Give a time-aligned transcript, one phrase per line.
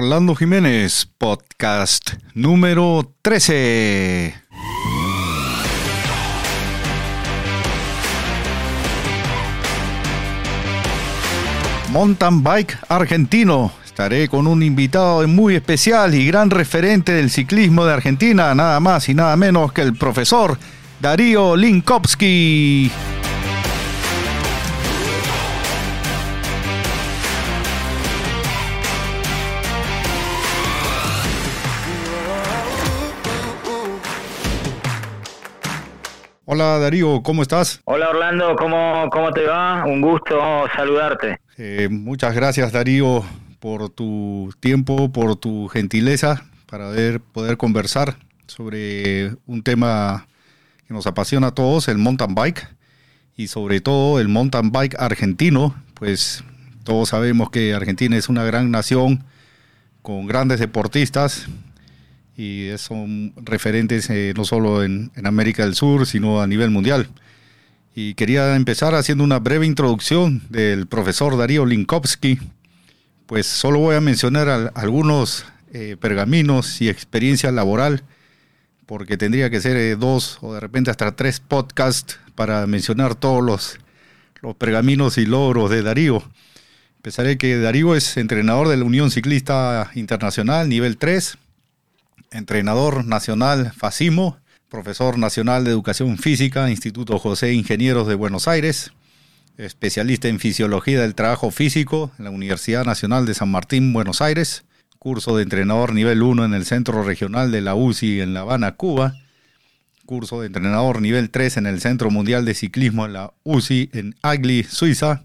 [0.00, 4.32] Orlando Jiménez, podcast número 13.
[11.90, 13.72] Mountain Bike argentino.
[13.84, 19.08] Estaré con un invitado muy especial y gran referente del ciclismo de Argentina, nada más
[19.08, 20.56] y nada menos que el profesor
[21.00, 22.88] Darío Linkowski.
[36.50, 37.82] Hola Darío, ¿cómo estás?
[37.84, 39.84] Hola Orlando, ¿cómo, cómo te va?
[39.84, 40.40] Un gusto
[40.74, 41.38] saludarte.
[41.58, 43.22] Eh, muchas gracias Darío
[43.60, 48.16] por tu tiempo, por tu gentileza para ver, poder conversar
[48.46, 50.26] sobre un tema
[50.86, 52.66] que nos apasiona a todos, el mountain bike
[53.36, 56.44] y sobre todo el mountain bike argentino, pues
[56.82, 59.22] todos sabemos que Argentina es una gran nación
[60.00, 61.46] con grandes deportistas
[62.38, 67.08] y son referentes eh, no solo en, América del Sur, sino a nivel mundial.
[67.96, 72.38] Y quería empezar haciendo una breve introducción del profesor Darío Linkowski.
[73.26, 78.04] Pues solo voy a mencionar algunos eh, pergaminos y experiencia laboral,
[78.86, 83.42] porque tendría que ser eh, dos o de repente hasta tres podcasts para mencionar todos
[83.42, 83.80] los,
[84.42, 86.22] los pergaminos y logros de Darío.
[86.98, 91.36] Empezaré que Darío es entrenador de la Unión Ciclista Internacional, nivel 3
[92.30, 98.92] entrenador nacional FACIMO, profesor nacional de educación física, Instituto José Ingenieros de Buenos Aires,
[99.56, 104.64] especialista en fisiología del trabajo físico en la Universidad Nacional de San Martín, Buenos Aires,
[104.98, 108.76] curso de entrenador nivel 1 en el Centro Regional de la UCI en La Habana,
[108.76, 109.14] Cuba,
[110.06, 114.64] curso de entrenador nivel 3 en el Centro Mundial de Ciclismo la UCI en Agli,
[114.64, 115.24] Suiza.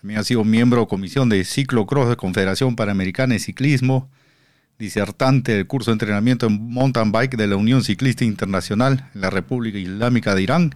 [0.00, 4.10] También ha sido miembro de comisión de ciclocross de Confederación Panamericana de Ciclismo,
[4.78, 9.30] disertante del curso de entrenamiento en mountain bike de la Unión Ciclista Internacional en la
[9.30, 10.74] República Islámica de Irán.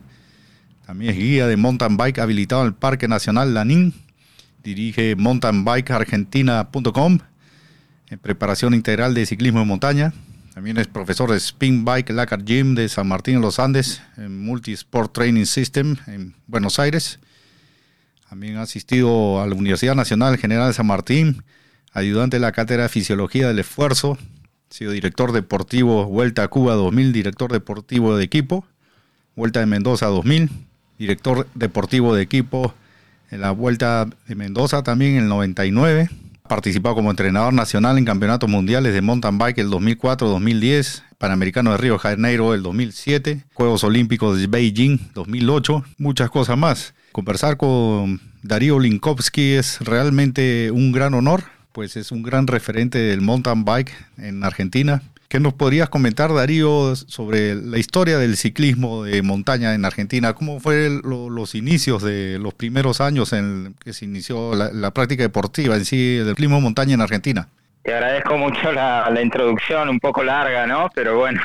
[0.86, 3.94] También es guía de mountain bike habilitado en el Parque Nacional Lanín.
[4.62, 7.18] Dirige mountainbikeargentina.com
[8.10, 10.12] en preparación integral de ciclismo en montaña.
[10.54, 14.42] También es profesor de Spin Bike Lacar Gym de San Martín de los Andes en
[14.42, 17.20] Multisport Training System en Buenos Aires.
[18.28, 21.44] También ha asistido a la Universidad Nacional General de San Martín
[21.92, 24.18] ayudante de la Cátedra de Fisiología del Esfuerzo,
[24.70, 28.66] ha sido director deportivo Vuelta a Cuba 2000, director deportivo de equipo,
[29.34, 30.50] Vuelta de Mendoza 2000,
[30.98, 32.74] director deportivo de equipo
[33.30, 36.10] en la Vuelta de Mendoza también en el 99.
[36.44, 41.78] Ha participado como entrenador nacional en campeonatos mundiales de mountain bike el 2004-2010, Panamericano de
[41.78, 46.94] Río Janeiro el 2007, Juegos Olímpicos de Beijing 2008, muchas cosas más.
[47.12, 53.20] Conversar con Darío Linkowski es realmente un gran honor pues es un gran referente del
[53.20, 55.00] mountain bike en Argentina.
[55.28, 60.32] ¿Qué nos podrías comentar, Darío, sobre la historia del ciclismo de montaña en Argentina?
[60.32, 65.76] ¿Cómo fueron los inicios de los primeros años en que se inició la, práctica deportiva
[65.76, 67.46] en sí del ciclismo de montaña en Argentina?
[67.84, 70.90] Te agradezco mucho la, introducción, un poco larga, ¿no?
[70.96, 71.40] Pero bueno,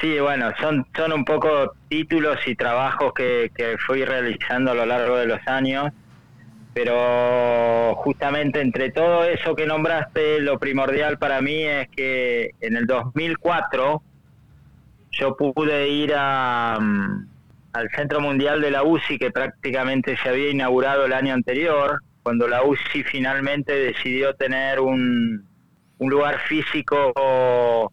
[0.00, 4.86] sí, bueno, son, son un poco títulos y trabajos que, que fui realizando a lo
[4.86, 5.92] largo de los años
[6.80, 12.86] pero justamente entre todo eso que nombraste, lo primordial para mí es que en el
[12.86, 14.00] 2004
[15.10, 17.26] yo pude ir a, mm,
[17.72, 22.46] al Centro Mundial de la UCI que prácticamente se había inaugurado el año anterior, cuando
[22.46, 25.48] la UCI finalmente decidió tener un,
[25.98, 27.90] un lugar físico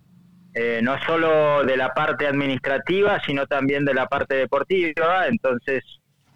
[0.53, 5.83] eh, no solo de la parte administrativa, sino también de la parte deportiva, entonces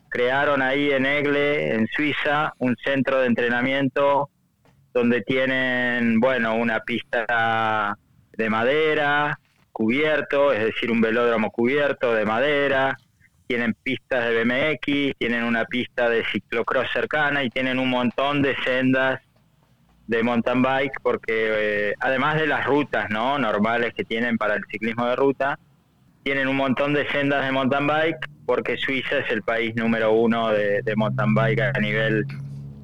[0.10, 4.30] crearon ahí en Egle, en Suiza, un centro de entrenamiento
[4.94, 7.98] donde tienen, bueno, una pista
[8.38, 9.40] de madera,
[9.72, 12.98] cubierto, es decir, un velódromo cubierto de madera,
[13.48, 18.56] tienen pistas de BMX, tienen una pista de ciclocross cercana y tienen un montón de
[18.64, 19.22] sendas
[20.06, 24.64] de mountain bike porque eh, además de las rutas no normales que tienen para el
[24.70, 25.60] ciclismo de ruta
[26.30, 30.50] tienen un montón de sendas de mountain bike porque Suiza es el país número uno
[30.50, 32.24] de, mountain bike a nivel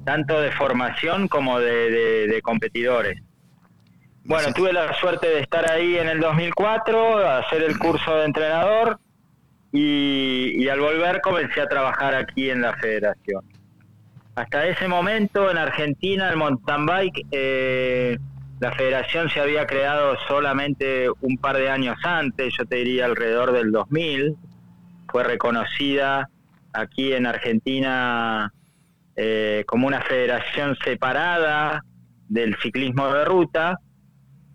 [0.04, 3.22] tanto de formación como de, competidores.
[4.24, 8.98] Bueno, tuve la suerte de estar ahí en el 2004, hacer el curso de entrenador
[9.70, 13.44] y, al volver comencé a trabajar aquí en la federación.
[14.34, 18.18] Hasta ese momento en Argentina el mountain bike, eh,
[18.60, 23.52] la federación se había creado solamente un par de años antes, yo te diría alrededor
[23.52, 24.34] del 2000,
[25.08, 26.28] fue reconocida
[26.72, 28.52] aquí en Argentina
[29.14, 31.82] eh, como una federación separada
[32.28, 33.78] del ciclismo de ruta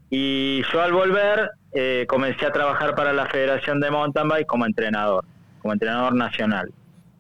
[0.10, 4.66] y yo al volver eh, comencé a trabajar para la Federación de Mountain Bike como
[4.66, 5.24] entrenador,
[5.62, 6.72] como entrenador nacional.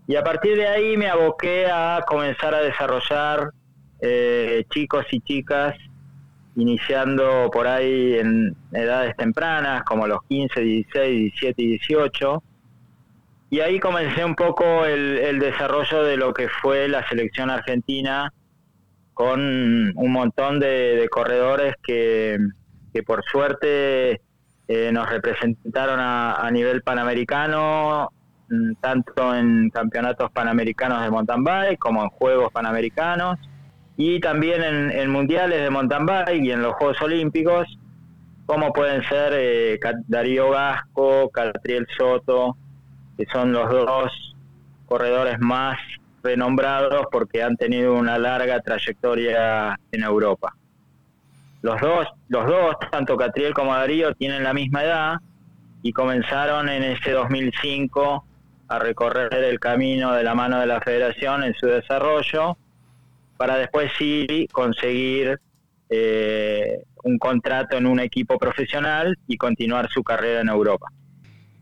[0.07, 3.51] Y a partir de ahí me aboqué a comenzar a desarrollar
[4.01, 5.75] eh, chicos y chicas,
[6.55, 12.43] iniciando por ahí en edades tempranas, como los 15, 16, 17 y 18.
[13.49, 18.31] Y ahí comencé un poco el, desarrollo de lo que fue la selección argentina
[19.13, 19.39] con
[19.95, 22.37] un montón de, corredores que,
[23.05, 24.21] por suerte
[24.67, 28.09] eh, nos representaron a, nivel panamericano,
[28.49, 33.37] mm, tanto en campeonatos panamericanos de mountain bike como en Juegos Panamericanos
[34.03, 37.67] y también en, mundiales de mountain bike y en los Juegos Olímpicos,
[38.47, 42.57] como pueden ser eh, Darío Gasco, Catriel Soto,
[43.15, 44.11] que son los dos
[44.87, 45.77] corredores más
[46.23, 50.55] renombrados porque han tenido una larga trayectoria en Europa.
[51.61, 55.15] Los dos, los dos, tanto Catriel como Darío, tienen la misma edad
[55.83, 58.25] y comenzaron en ese 2005
[58.67, 62.57] a recorrer el camino de la mano de la federación en su desarrollo
[63.41, 65.39] para después sí conseguir
[65.89, 70.85] eh, un contrato en un equipo profesional y continuar su carrera en Europa.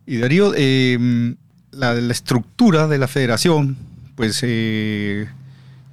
[0.05, 1.37] Y Darío, em,
[1.71, 3.77] la, estructura de la federación,
[4.17, 5.29] pues eh,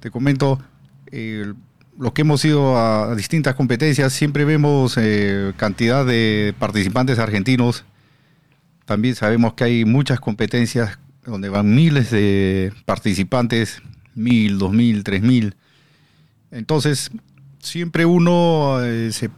[0.01, 0.59] te comento,
[1.97, 7.85] lo que hemos ido a, distintas competencias, siempre vemos eh, cantidad de participantes argentinos.
[8.83, 13.81] También sabemos que hay muchas competencias donde van miles de participantes,
[14.15, 15.55] mil, dos mil, tres mil.
[16.51, 17.11] Entonces,
[17.59, 19.29] siempre uno eh, se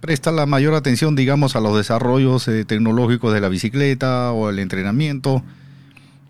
[0.00, 4.58] presta la mayor atención, digamos, a los desarrollos eh, tecnológicos de la bicicleta o el
[4.58, 5.42] entrenamiento,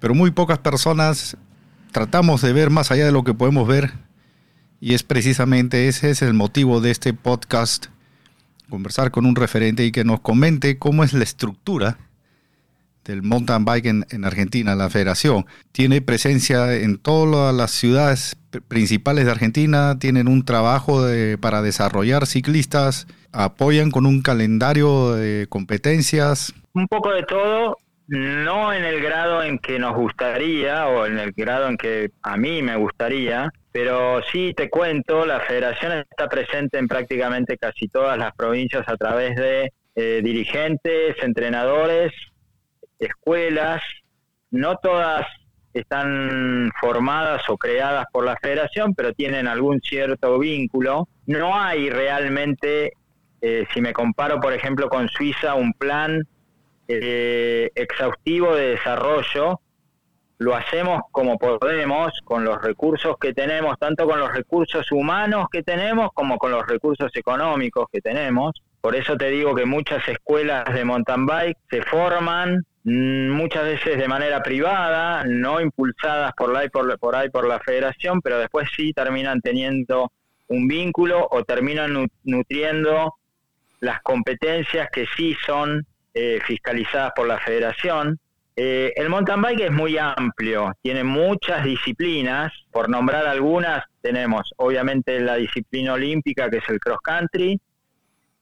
[0.01, 1.37] pero muy pocas personas
[1.93, 3.93] tratamos de ver más allá de lo que podemos ver
[4.85, 7.87] y es precisamente ese es el motivo de este podcast,
[8.69, 11.97] conversar con un referente y que nos comente cómo es la estructura
[13.05, 15.47] del mountain bike en, Argentina, la federación.
[15.73, 18.37] Tiene presencia en todas las ciudades
[18.69, 21.07] principales de Argentina, tienen un trabajo
[21.41, 26.55] para desarrollar ciclistas, apoyan con un calendario de competencias.
[26.73, 31.33] Un poco de todo, no en el grado en que nos gustaría o en el
[31.33, 36.79] grado en que a mí me gustaría, pero sí te cuento, la federación está presente
[36.79, 42.13] en prácticamente casi todas las provincias a través de eh, dirigentes, entrenadores
[42.99, 43.83] escuelas,
[44.51, 45.27] no todas
[45.75, 51.09] están formadas o creadas por la federación, pero tienen algún cierto vínculo.
[51.27, 52.93] No hay realmente,
[53.41, 56.27] eh, si me comparo por ejemplo con Suiza, un plan
[56.87, 59.61] eh, exhaustivo de desarrollo.
[60.39, 65.63] Lo hacemos como podemos, con los recursos que tenemos, tanto con los recursos humanos que
[65.63, 68.63] tenemos como con los recursos económicos que tenemos.
[68.81, 74.09] Por eso te digo que muchas escuelas de mountain bike se forman muchas veces de
[74.09, 78.93] manera privada, no impulsadas por, la, por, por ahí por la federación, pero después sí
[78.93, 80.13] terminan teniendo
[80.49, 83.15] un vínculo o terminan nutriendo
[83.81, 88.19] las competencias que sí son eh, fiscalizadas por la federación.
[88.57, 95.19] Eh, el mountain bike es muy amplio, tiene muchas disciplinas, por nombrar algunas tenemos obviamente
[95.21, 97.59] la disciplina olímpica que es el cross country,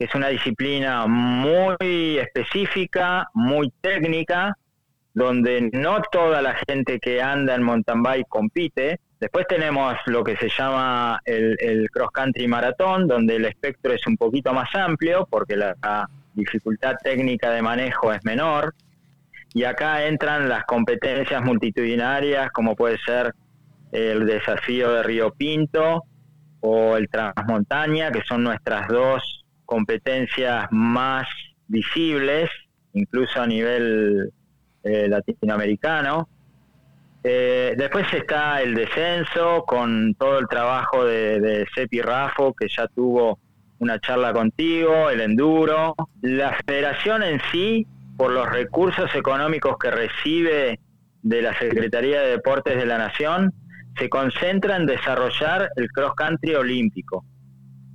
[0.04, 4.56] es una disciplina muy específica, muy técnica,
[5.14, 9.00] donde no toda la gente que anda en mountain bike compite.
[9.20, 14.16] Después tenemos lo que se llama el, cross country maratón, donde el espectro es un
[14.16, 18.74] poquito más amplio porque la, dificultad técnica de manejo es menor.
[19.52, 23.34] Y acá entran las competencias multitudinarias, como puede ser
[23.92, 26.04] el desafío de Río Pinto
[26.60, 29.41] o el Transmontaña, que son nuestras dos
[29.72, 31.26] competencias más
[31.66, 32.50] visibles,
[32.92, 34.30] incluso a nivel
[34.84, 36.28] eh, latinoamericano.
[37.24, 42.86] Eh, después está el descenso con todo el trabajo de, de Sepi Rafo, que ya
[42.88, 43.38] tuvo
[43.78, 45.94] una charla contigo, el enduro.
[46.20, 47.86] La federación en sí,
[48.18, 50.80] por los recursos económicos que recibe
[51.22, 53.54] de la Secretaría de Deportes de la Nación,
[53.96, 57.24] se concentra en desarrollar el cross country olímpico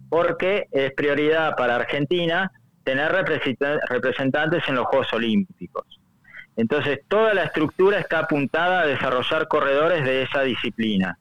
[0.09, 2.51] porque es prioridad para Argentina
[2.83, 5.99] tener representantes en los Juegos Olímpicos.
[6.55, 11.19] Entonces, toda la estructura está apuntada a desarrollar corredores de esa disciplina.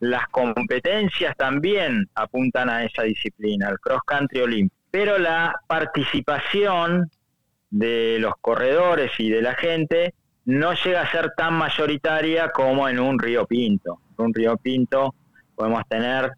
[0.00, 4.80] Las competencias también apuntan a esa disciplina, al cross country olímpico.
[4.90, 7.10] Pero la participación
[7.70, 10.14] de los corredores y de la gente
[10.44, 14.00] no llega a ser tan mayoritaria como en un Río Pinto.
[14.18, 15.14] En un Río Pinto
[15.54, 16.32] podemos tener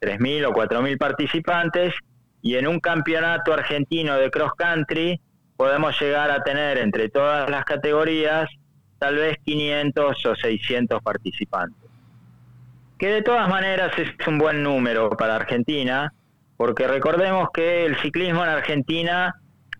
[0.00, 1.94] 3.000 o 4.000 participantes
[2.42, 5.20] y en un campeonato argentino de cross country
[5.56, 8.48] podemos llegar a tener entre todas las categorías
[8.98, 11.90] tal vez 500 o 600 participantes.
[12.98, 16.12] Que de todas maneras es un buen número para Argentina,
[16.56, 19.34] porque recordemos que el ciclismo en Argentina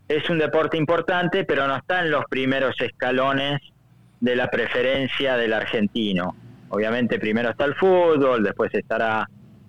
[0.07, 3.59] es un deporte importante, pero no está en los primeros escalones
[4.19, 6.35] de la preferencia del argentino.
[6.69, 9.27] Obviamente primero está el fútbol, después estará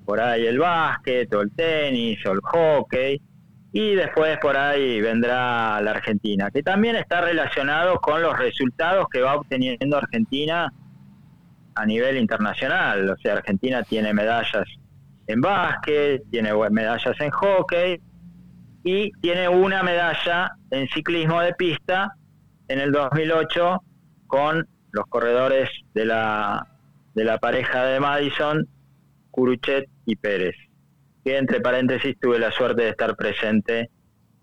[0.08, 3.20] por ahí el básquet o el tenis o el hockey
[3.74, 9.20] y después por ahí vendrá la Argentina, que también está relacionado con los resultados que
[9.20, 10.72] va obteniendo Argentina
[11.74, 13.10] a nivel internacional.
[13.10, 14.66] O sea, Argentina tiene medallas
[15.26, 18.00] en básquet, tiene medallas en hockey
[18.84, 22.14] y tiene una medalla en ciclismo de pista
[22.68, 23.82] en el 2008
[24.26, 26.66] con los corredores de la,
[27.14, 28.66] de la pareja de Madison,
[29.38, 30.56] Curuchet y Pérez,
[31.24, 33.88] que entre paréntesis tuve la suerte de estar presente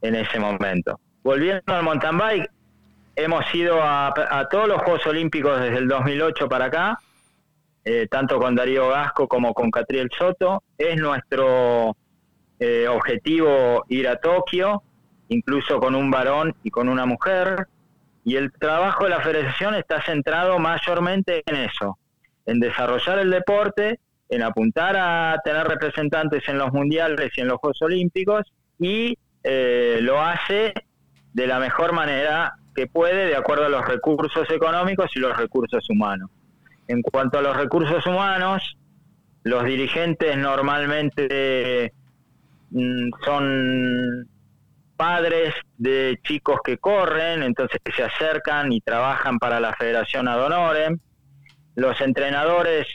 [0.02, 1.02] en ese momento.
[1.22, 2.50] Volviendo al mountain bike,
[3.18, 6.98] hemos ido a, a todos los Juegos Olímpicos desde el 2008 para acá,
[7.84, 10.64] eh, tanto con Darío Gasco como con Catriel Soto.
[10.78, 11.98] Es nuestro
[12.58, 14.82] eh, objetivo ir a Tokio,
[15.28, 17.68] incluso con un varón y con una mujer.
[18.24, 22.00] Y el trabajo de la federación está centrado mayormente en eso,
[22.46, 27.60] en desarrollar el deporte, en apuntar a tener representantes en los mundiales y en los
[27.60, 30.74] Juegos Olímpicos y eh, lo hace
[31.34, 35.90] de la mejor manera que puede de acuerdo a los recursos económicos y los recursos
[35.90, 36.30] humanos.
[36.88, 38.78] En cuanto a los recursos humanos,
[39.44, 41.94] los dirigentes normalmente
[42.72, 44.28] mm, son
[44.98, 51.00] padres de chicos que corren, entonces se acercan y trabajan para la Federación Ad Honorem.
[51.76, 52.88] Los entrenadores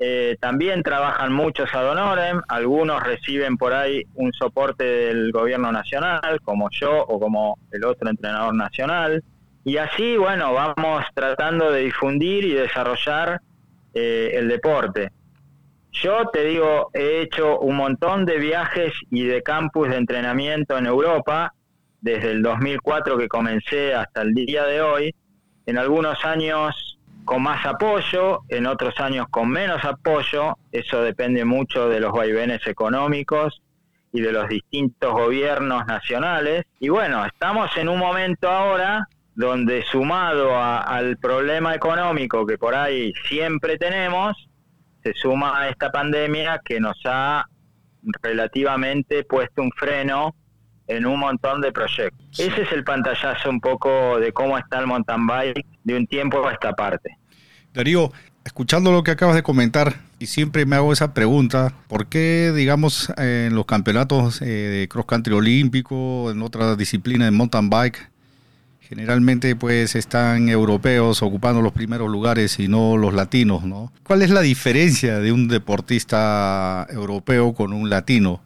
[0.00, 6.40] eh, también trabajan muchos Ad Honorem, algunos reciben por ahí un soporte del gobierno nacional,
[6.42, 9.24] como yo o como el otro entrenador nacional.
[9.64, 13.40] Y así, bueno, vamos tratando de difundir y desarrollar
[13.92, 15.10] eh, el deporte.
[15.90, 20.86] Yo te digo, he hecho un montón de viajes y de campus de entrenamiento en
[20.86, 21.52] Europa,
[22.00, 25.14] desde el 2004 que comencé hasta el día de hoy,
[25.66, 26.97] en algunos años
[27.28, 32.66] con más apoyo, en otros años con menos apoyo, eso depende mucho de los vaivenes
[32.66, 33.60] económicos
[34.14, 36.64] y de los distintos gobiernos nacionales.
[36.80, 43.12] Y bueno, estamos en un momento ahora donde sumado al problema económico que por ahí
[43.28, 44.48] siempre tenemos,
[45.02, 47.44] se suma a esta pandemia que nos ha
[48.22, 50.34] relativamente puesto un freno
[50.88, 52.18] en un montón de proyectos.
[52.38, 56.46] Ese es el pantallazo un poco de cómo está el mountain bike de un tiempo
[56.46, 57.16] a esta parte.
[57.72, 58.10] Darío,
[58.44, 63.12] escuchando lo que acabas de comentar, y siempre me hago esa pregunta, ¿por qué, digamos,
[63.18, 68.10] en los campeonatos eh, de cross country olímpico, en otras disciplinas de mountain bike,
[68.88, 73.92] Generalmente pues están europeos ocupando los primeros lugares y no los latinos, ¿no?
[74.02, 78.40] ¿Cuál es la diferencia de un deportista europeo con un latino?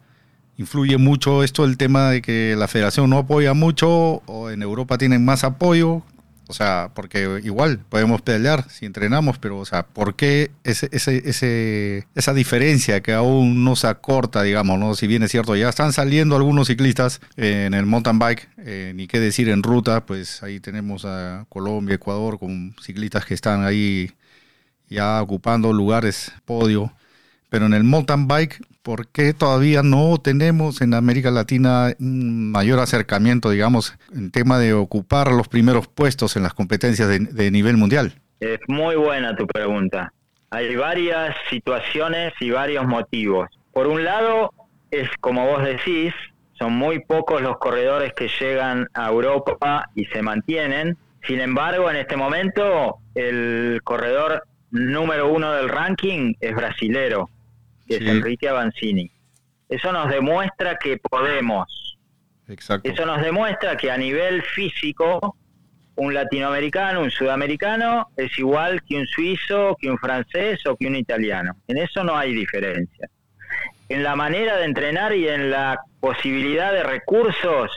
[0.57, 4.97] ¿Influye mucho esto el tema de que la federación no apoya mucho o en Europa
[4.97, 6.03] tienen más apoyo?
[6.47, 12.33] O sea, porque igual podemos pelear si entrenamos, pero, o sea, ¿por qué ese, esa
[12.33, 14.93] diferencia que aún no se acorta, digamos, ¿no?
[14.93, 19.07] Si bien es cierto, ya están saliendo algunos ciclistas en el mountain bike, eh, ni
[19.07, 24.11] qué decir en ruta, pues ahí tenemos a Colombia, Ecuador, con ciclistas que están ahí
[24.89, 26.93] ya ocupando lugares, podio.
[27.49, 32.79] Pero en el mountain bike ¿por qué todavía no tenemos en América Latina un mayor
[32.79, 38.13] acercamiento, digamos, en tema de ocupar los primeros puestos en las competencias de, nivel mundial?
[38.41, 40.11] Es muy buena tu pregunta.
[40.49, 43.49] Hay varias situaciones y varios motivos.
[43.71, 44.51] Por un lado,
[44.91, 46.13] es como vos decís,
[46.59, 50.97] son muy pocos los corredores que llegan a Europa y se mantienen.
[51.25, 57.29] Sin embargo, en este momento, el corredor número uno del ranking es brasilero
[57.87, 59.11] que es Enrique Avancini.
[59.69, 61.97] Eso nos demuestra que podemos.
[62.47, 62.89] Exacto.
[62.89, 65.35] Eso nos demuestra que a nivel físico,
[65.95, 70.95] un latinoamericano, un sudamericano, es igual que un suizo, que un francés o que un
[70.95, 71.55] italiano.
[71.67, 73.09] En eso no hay diferencia.
[73.89, 77.71] En la manera de entrenar y en la posibilidad de recursos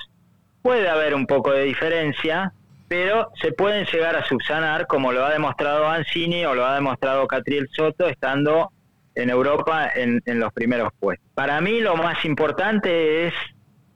[0.63, 2.53] puede haber un poco de diferencia,
[2.89, 7.27] pero se pueden llegar a subsanar, como lo ha demostrado Ancini o lo ha demostrado
[7.27, 8.73] Catriel Soto, estando
[9.17, 11.27] en Europa en, los primeros puestos.
[11.35, 13.35] Para mí lo más importante es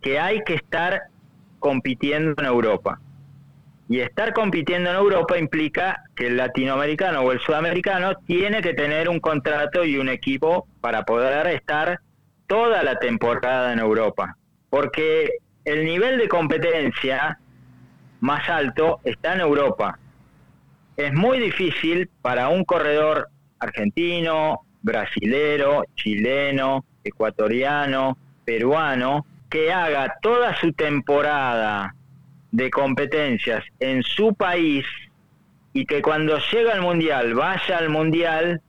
[0.01, 1.03] que hay que estar
[1.59, 2.99] compitiendo en Europa.
[3.89, 9.09] Y estar compitiendo en Europa implica que el latinoamericano o el sudamericano tiene que tener
[9.09, 12.01] un contrato y un equipo para poder estar
[12.47, 14.37] toda la temporada en Europa,
[14.71, 15.31] porque
[15.65, 17.39] el nivel de competencia
[18.21, 19.99] más alto está en Europa.
[20.97, 30.73] Es muy difícil para un corredor argentino, brasilero, chileno, ecuatoriano, peruano, que haga toda su
[30.73, 31.95] temporada
[32.53, 34.85] de competencias en su país
[35.73, 38.61] y que cuando llega al mundial vaya al mundial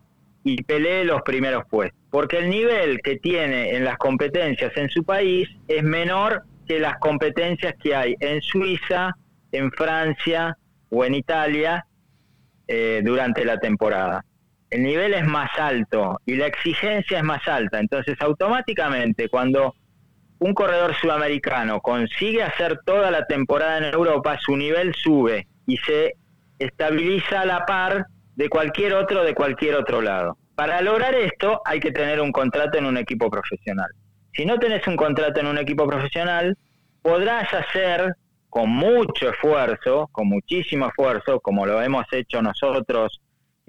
[0.43, 1.99] y pelee los primeros puestos.
[2.09, 6.97] Porque el nivel que tiene en las competencias en su país es menor que las
[6.99, 9.15] competencias que hay en Suiza,
[9.51, 10.57] en Francia
[10.89, 11.85] o en Italia
[12.67, 14.23] eh, durante la temporada.
[14.71, 17.79] El nivel es más alto y la exigencia es más alta.
[17.79, 19.75] Entonces, automáticamente, cuando
[20.39, 26.15] un corredor sudamericano consigue hacer toda la temporada en Europa, su nivel sube y se
[26.57, 30.37] estabiliza a la par de cualquier otro de cualquier otro lado.
[30.55, 33.89] Para lograr esto hay que tener un contrato en un equipo profesional.
[34.33, 36.57] Si no tenés un contrato en un equipo profesional,
[37.01, 38.15] podrás hacer
[38.49, 43.21] con mucho esfuerzo, con muchísimo esfuerzo, como lo hemos hecho nosotros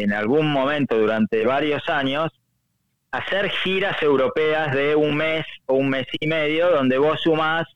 [0.03, 2.31] en algún momento durante varios años,
[3.11, 7.67] hacer giras europeas de un mes o un mes y medio, donde vos sumás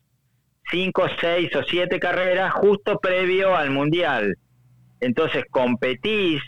[0.70, 4.36] cinco, seis o siete carreras justo previo al Mundial.
[5.00, 6.42] Entonces competís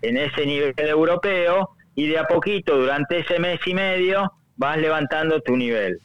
[0.00, 5.40] en ese nivel europeo y de a poquito durante ese mes y medio vas levantando
[5.40, 5.98] tu nivel.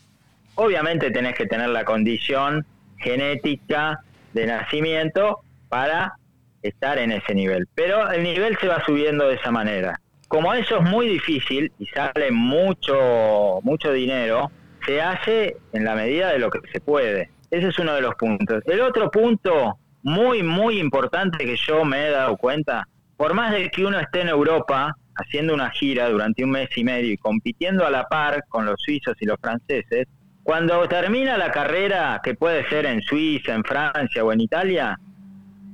[0.55, 2.65] Obviamente tenés que tener la condición
[2.97, 4.01] genética
[4.33, 6.13] de nacimiento para
[6.61, 9.99] estar en ese nivel, pero el nivel se va subiendo de esa manera.
[10.27, 14.51] Como eso es muy difícil y sale mucho mucho dinero,
[14.85, 17.29] se hace en la medida de lo que se puede.
[17.49, 18.61] Ese es uno de los puntos.
[18.65, 23.69] El otro punto muy muy importante que yo me he dado cuenta, por más de
[23.69, 27.85] que uno esté en Europa haciendo una gira durante un mes y medio y compitiendo
[27.85, 30.07] a la par con los suizos y los franceses,
[30.43, 34.97] cuando termina la carrera, que puede ser en Suiza, en Francia o en Italia,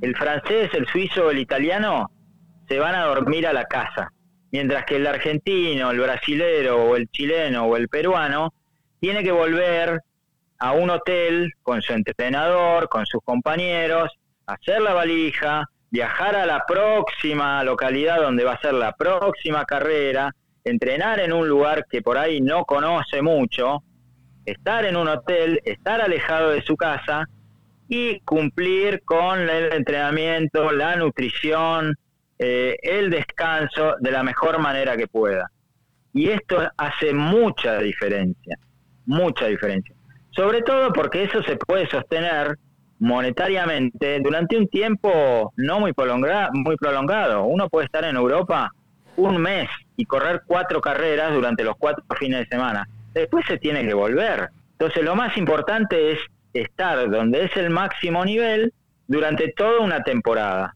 [0.03, 2.11] el francés, el suizo el italiano
[2.67, 4.11] se van a dormir a la casa,
[4.51, 8.53] mientras que el argentino, el brasilero o el chileno o el peruano
[8.99, 10.01] tiene que volver
[10.59, 14.11] a un hotel con su entrenador, con sus compañeros,
[14.45, 20.35] hacer la valija, viajar a la próxima localidad donde va a ser la próxima carrera,
[20.65, 23.83] entrenar en un lugar que por ahí no conoce mucho,
[24.45, 27.25] estar en un hotel, estar alejado de su casa
[27.87, 31.95] y cumplir con el entrenamiento, la nutrición,
[32.39, 35.49] eh, el descanso de la mejor manera que pueda.
[36.13, 38.57] Y esto hace mucha diferencia,
[39.05, 39.95] mucha diferencia.
[40.31, 42.57] Sobre todo porque eso se puede sostener
[42.99, 47.43] monetariamente durante un tiempo no muy prolongado, muy prolongado.
[47.43, 48.71] Uno puede estar en Europa
[49.15, 53.85] un mes y correr cuatro carreras durante los cuatro fines de semana después se tiene
[53.85, 54.49] que volver.
[54.73, 56.19] Entonces lo más importante es
[56.53, 58.73] estar donde es el máximo nivel
[59.07, 60.75] durante toda una temporada.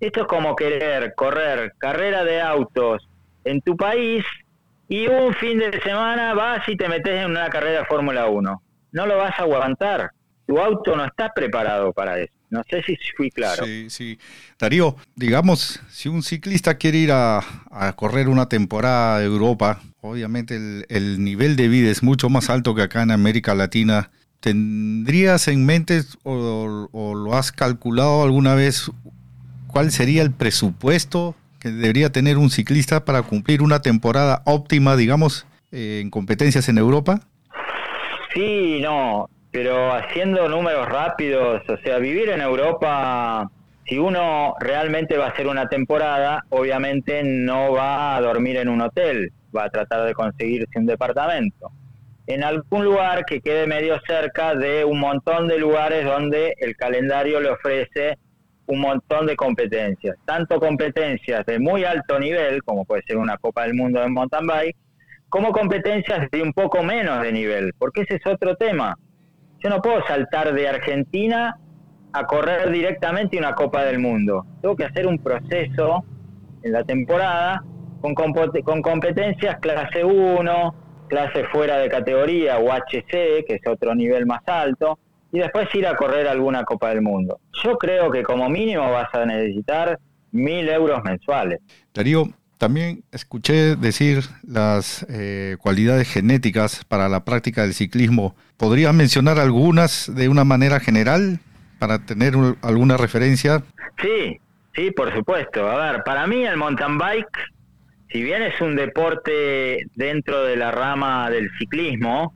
[0.00, 3.08] Esto es como querer correr carrera de autos
[3.44, 4.24] en tu país
[4.88, 8.62] y un fin de semana vas y te metes en una carrera de Fórmula 1.
[8.92, 10.10] No lo vas a aguantar.
[10.46, 12.32] Tu auto no está preparado para eso.
[12.50, 13.64] No sé si fui claro.
[13.66, 14.18] Sí, sí.
[14.58, 17.42] Darío, digamos, si un ciclista quiere ir a,
[17.96, 20.56] correr una temporada de Europa, obviamente
[20.88, 24.10] el, nivel de vida es mucho más alto que acá en América Latina.
[24.40, 28.90] ¿Tendrías en mente o, lo has calculado alguna vez
[29.66, 35.46] cuál sería el presupuesto que debería tener un ciclista para cumplir una temporada óptima, digamos,
[35.72, 37.20] eh, en competencias en Europa?
[38.32, 43.50] Sí, no pero haciendo números rápidos, o sea, vivir en Europa,
[43.86, 48.82] si uno realmente va a hacer una temporada, obviamente no va a dormir en un
[48.82, 51.70] hotel, va a tratar de conseguirse un departamento.
[52.28, 57.40] En algún lugar que quede medio cerca de un montón de lugares donde el calendario
[57.40, 58.18] le ofrece
[58.66, 63.64] un montón de competencias, tanto competencias de muy alto nivel, como puede ser una Copa
[63.64, 64.76] del Mundo de mountain bike,
[65.28, 68.94] como competencias de un poco menos de nivel, porque ese es otro tema
[69.62, 71.58] yo no puedo saltar de Argentina
[72.12, 74.46] a correr directamente una Copa del Mundo.
[74.62, 76.04] Tengo que hacer un proceso
[76.62, 77.62] en la temporada
[78.00, 80.74] con, con competencias clase 1,
[81.08, 84.98] clase fuera de categoría o HC, que es otro nivel más alto,
[85.32, 87.40] y después ir a correr alguna Copa del Mundo.
[87.62, 89.98] Yo creo que como mínimo vas a necesitar
[90.32, 91.60] mil euros mensuales.
[91.92, 98.34] Darío, también escuché decir las eh, cualidades genéticas para la práctica del ciclismo.
[98.56, 101.40] ¿Podrías mencionar algunas de una manera general
[101.78, 103.62] para tener alguna referencia?
[104.02, 104.40] Sí,
[104.74, 105.68] sí, por supuesto.
[105.68, 107.38] A ver, para mí el mountain bike
[108.10, 112.32] si bien es un deporte dentro de la rama del ciclismo,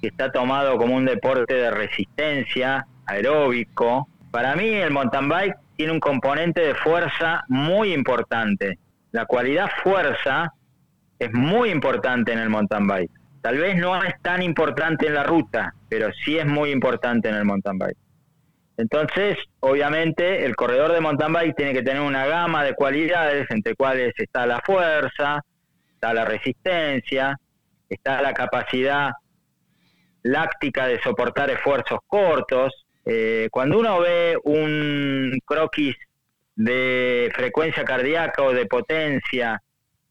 [0.00, 5.92] que está tomado como un deporte de resistencia, aeróbico, para mí el mountain bike tiene
[5.92, 8.78] un componente de fuerza muy importante.
[9.12, 10.54] La cualidad fuerza
[11.18, 13.10] es muy importante en el mountain bike.
[13.42, 17.34] Tal vez no es tan importante en la ruta, pero sí es muy importante en
[17.34, 17.96] el mountain bike.
[18.80, 23.74] Entonces, obviamente, el corredor de mountain bike tiene que tener una gama de cualidades, entre
[23.74, 25.44] cuales está la fuerza,
[25.92, 27.38] está la resistencia,
[27.90, 29.10] está la capacidad
[30.22, 32.86] láctica de soportar esfuerzos cortos.
[33.04, 35.96] Eh, cuando uno ve un croquis
[36.56, 39.62] de frecuencia cardíaca o de potencia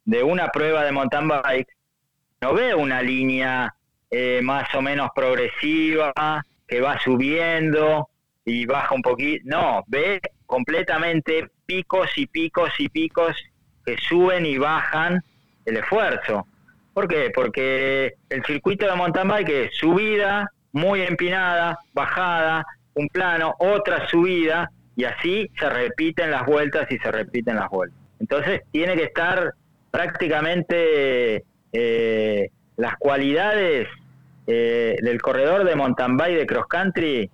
[0.06, 1.76] de una prueba de mountain bike,
[2.42, 3.74] no ve una línea
[4.12, 6.14] eh, más o menos progresiva
[6.68, 8.10] que va subiendo
[8.46, 9.44] y baja un poquito.
[9.46, 13.36] No, ve completamente picos y picos y picos
[13.86, 15.22] que suben y bajan
[15.66, 16.48] el esfuerzo.
[16.94, 17.32] ¿Por qué?
[17.34, 24.72] Porque el circuito de mountain bike es subida, muy empinada, bajada, un plano, otra subida,
[24.96, 27.98] y así se repiten las vueltas y se repiten las vueltas.
[28.20, 29.54] Entonces tiene que estar
[29.92, 33.88] prácticamente eh, las cualidades
[34.48, 37.30] eh, del corredor de mountain bike de cross country,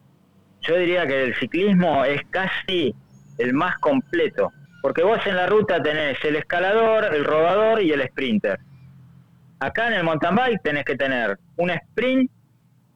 [0.67, 2.93] yo diría que el ciclismo es casi
[3.37, 4.51] el más completo,
[4.81, 8.59] porque vos en la ruta tenés el escalador, el rodador y el sprinter.
[9.59, 12.29] Acá en el mountain bike tenés que tener un sprint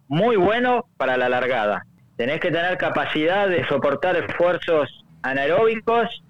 [0.08, 1.86] muy bueno para la largada.
[2.18, 6.24] Tenés que tener capacidad de soportar esfuerzos anaeróbicos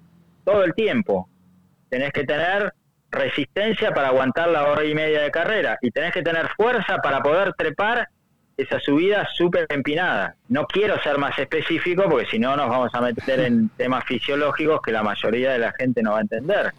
[0.44, 1.28] todo el tiempo.
[1.88, 2.72] Tenés que tener
[3.10, 7.20] resistencia para aguantar la hora y media de carrera y tenés que tener fuerza para
[7.22, 8.08] poder trepar
[8.62, 10.34] esa subida súper empinada.
[10.48, 14.80] No quiero ser más específico porque si no nos vamos a meter en temas fisiológicos
[14.82, 16.72] que la mayoría de la gente no va a entender.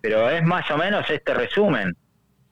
[0.00, 1.94] Pero es más o menos este resumen.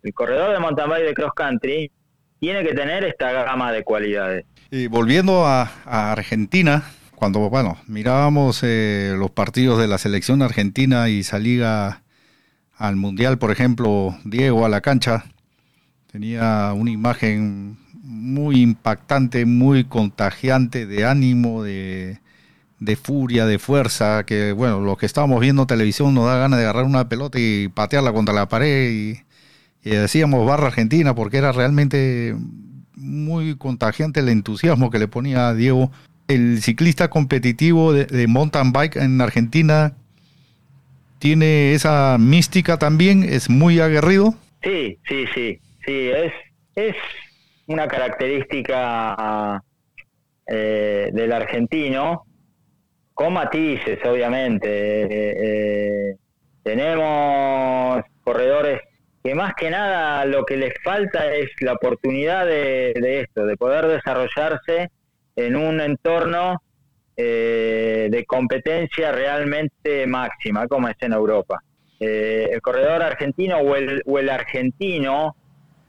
[0.02, 1.90] El corredor de mountain bike de cross country
[2.38, 4.44] tiene que tener esta gama de cualidades.
[4.70, 11.24] Y volviendo a, Argentina, cuando bueno mirábamos eh, los partidos de la selección argentina y
[11.24, 12.02] salía
[12.76, 15.24] al mundial, por ejemplo, Diego a la cancha,
[16.12, 17.76] tenía una imagen
[18.08, 22.18] muy impactante, muy contagiante de ánimo, de,
[22.80, 26.64] de furia, de fuerza, que bueno, los que estábamos viendo televisión nos da ganas de
[26.64, 32.34] agarrar una pelota y patearla contra la pared y decíamos barra argentina porque era realmente
[32.94, 35.92] muy contagiante el entusiasmo que le ponía a Diego.
[36.28, 39.94] El ciclista competitivo de, mountain bike en Argentina
[41.18, 44.34] tiene esa mística también, es muy aguerrido.
[44.62, 46.32] Sí, sí, sí, sí, es,
[46.74, 46.96] es
[47.68, 49.62] una característica
[50.46, 52.24] eh, del argentino,
[53.18, 54.68] con matices, obviamente.
[55.02, 56.16] Eh, eh,
[56.62, 58.80] tenemos corredores
[59.24, 63.88] que más que nada lo que les falta es la oportunidad de, esto, de poder
[63.88, 64.90] desarrollarse
[65.34, 66.62] en un entorno
[67.16, 71.60] eh, de competencia realmente máxima, como es en Europa.
[71.98, 75.34] El corredor argentino o el, o el argentino,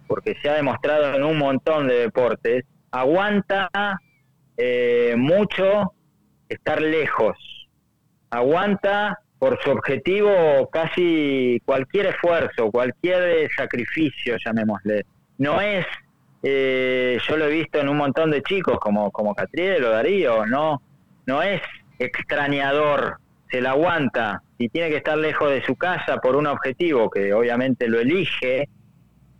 [0.10, 3.70] porque se ha demostrado en un montón de deportes, aguanta
[4.58, 5.94] eh, mucho
[6.50, 7.38] estar lejos,
[8.32, 15.06] aguanta por su objetivo casi cualquier esfuerzo, cualquier sacrificio, llamémosle.
[15.38, 15.86] No es,
[16.42, 20.44] eh, yo lo he visto en un montón de chicos como, como Catriel o Darío,
[20.48, 20.82] no,
[21.28, 21.62] no es
[22.00, 23.18] extrañador,
[23.52, 27.32] se la aguanta y tiene que estar lejos de su casa por un objetivo que
[27.32, 28.70] obviamente lo elige,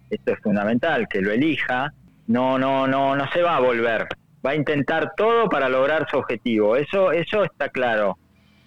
[0.10, 1.94] esto es fundamental, que lo elija,
[2.28, 4.08] no, no, no, no se va a volver,
[4.46, 8.18] va a intentar todo para lograr su objetivo, eso, eso está claro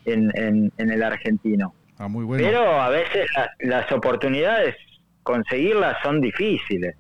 [0.05, 1.75] en, en, el argentino.
[1.99, 2.45] Ah, muy bueno.
[2.45, 3.29] Pero a veces
[3.61, 4.75] las oportunidades,
[5.23, 6.97] conseguirlas son difíciles.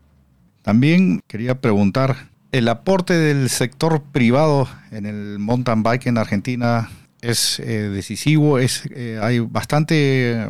[0.62, 2.14] También quería preguntar,
[2.52, 6.88] ¿el aporte del sector privado en el mountain bike en Argentina
[7.20, 8.60] es eh, decisivo?
[8.60, 10.48] Es, eh, ¿Hay bastante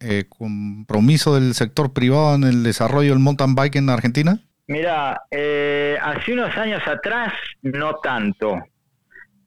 [0.00, 4.38] eh, compromiso del sector privado en el desarrollo del mountain bike en Argentina?
[4.68, 7.32] Mira, hace unos años atrás
[7.62, 8.58] no tanto.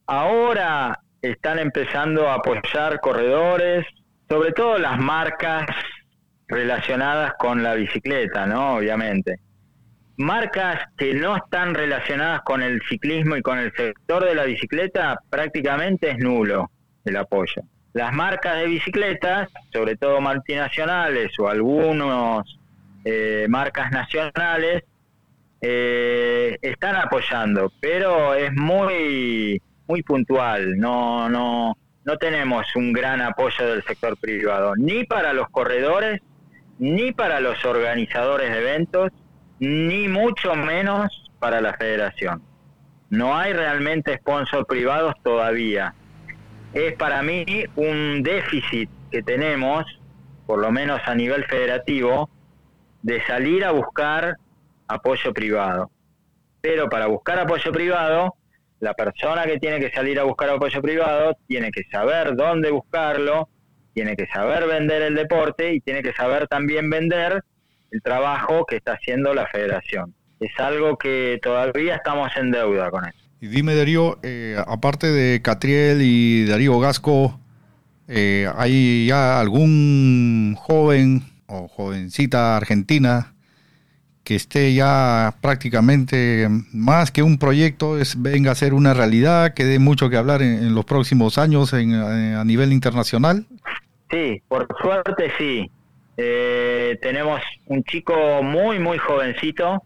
[0.08, 3.86] Ahora están empezando a apoyar corredores,
[4.30, 5.66] sobre todo las marcas
[6.48, 8.76] relacionadas con la bicicleta, ¿no?
[8.78, 9.40] Obviamente.
[10.18, 15.20] Marcas que no están relacionadas con el ciclismo y con el sector de la bicicleta,
[15.30, 16.72] prácticamente es nulo
[17.06, 17.62] el apoyo.
[18.00, 22.58] Las marcas de bicicletas, sobre todo multinacionales o algunos
[23.04, 24.86] eh, marcas nacionales,
[25.60, 33.68] eh, están apoyando, pero es muy muy puntual, no, no, no tenemos un gran apoyo
[33.68, 36.22] del sector privado, ni para los corredores,
[36.78, 39.12] ni para los organizadores de eventos,
[39.60, 42.42] ni mucho menos para la federación.
[43.10, 45.94] No hay realmente sponsors privados todavía.
[46.74, 49.86] Es para mí un déficit que tenemos,
[50.46, 52.30] por lo menos a nivel federativo,
[53.02, 54.36] de salir a buscar
[54.88, 55.90] apoyo privado.
[56.62, 58.36] Pero para buscar apoyo privado,
[58.80, 63.50] la persona que tiene que salir a buscar apoyo privado tiene que saber dónde buscarlo,
[63.94, 67.44] tiene que saber vender el deporte y tiene que saber también vender
[67.92, 70.14] el trabajo que está haciendo la federación.
[70.40, 73.19] Es algo que todavía estamos en deuda con eso.
[73.42, 77.40] Y dime, Darío, eh, aparte de Catriel y Darío Gasco,
[78.10, 83.34] eh, ¿hay ya algún joven o jovencita argentina
[84.26, 89.64] que esté ya prácticamente más que un proyecto, es venga a ser una realidad, que
[89.64, 93.46] dé mucho que hablar en, los próximos años en, a nivel internacional?
[94.12, 95.72] Sí, por suerte sí.
[96.18, 99.82] Eh, tenemos un chico muy, muy jovencito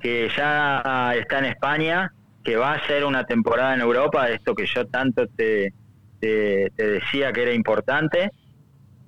[0.00, 4.66] que ya está en España, que va a hacer una temporada en Europa, esto que
[4.66, 5.72] yo tanto te,
[6.20, 8.30] te, decía que era importante.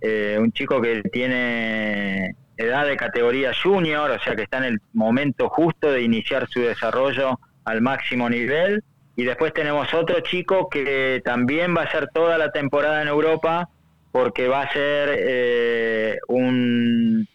[0.00, 4.78] Eh, un chico que tiene edad de categoría junior, o sea que está en el
[4.92, 8.82] momento justo de iniciar su desarrollo al máximo nivel.
[9.16, 13.68] Y después tenemos otro chico que también va a ser toda la temporada en Europa
[14.10, 17.26] porque va a ser eh, un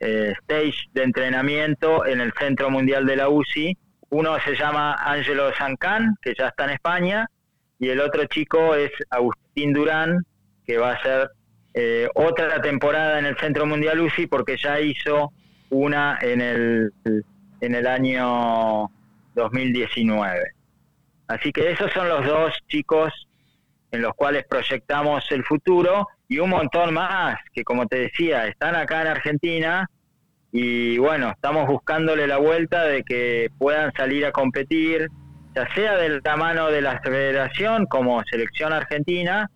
[0.00, 3.76] eh, stage de entrenamiento en el Centro Mundial de la UCI.
[4.12, 7.30] Uno se llama Angelo Sancán, que ya está en España,
[7.78, 10.26] y el otro chico es Agustín Durán,
[10.66, 11.30] que va a ser
[11.72, 15.32] eh, otra temporada en el Centro Mundial UCI porque ya hizo
[15.70, 16.92] una en el,
[17.62, 18.90] en el año
[19.34, 20.42] 2019.
[21.28, 23.10] Así que esos son los dos chicos
[23.92, 28.76] en los cuales proyectamos el futuro y un montón más que, como te decía, están
[28.76, 29.88] acá en Argentina
[30.52, 35.08] y bueno, estamos buscándole la vuelta de que puedan salir a competir,
[35.56, 39.50] ya sea del tamaño de la federación como selección argentina,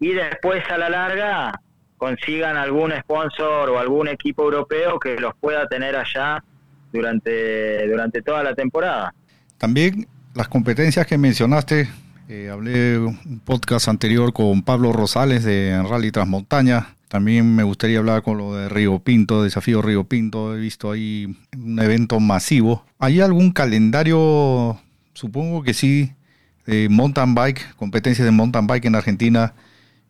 [0.00, 1.60] y después a la larga
[1.98, 6.42] consigan algún sponsor o algún equipo europeo que los pueda tener allá
[6.90, 9.12] durante, durante toda la temporada.
[9.58, 11.86] También las competencias que mencionaste,
[12.30, 16.94] eh, hablé un podcast anterior con Pablo Rosales de Rally Transmontaña.
[17.10, 20.56] También me gustaría hablar con lo de Río Pinto, Desafío Río Pinto.
[20.56, 22.86] He visto ahí un evento masivo.
[22.98, 24.80] ¿Hay algún calendario?
[25.12, 26.12] Supongo que sí,
[26.66, 29.54] de mountain bike, competencias de mountain bike en Argentina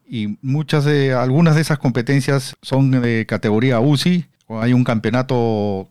[0.06, 4.26] y muchas de algunas de esas competencias son de categoría UCI
[4.58, 5.88] hay un campeonato